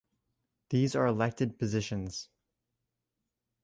These 0.71 0.95
are 0.95 1.05
elected 1.05 1.59
positions. 1.59 2.29